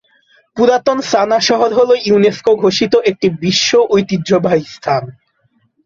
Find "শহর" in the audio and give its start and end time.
1.49-1.69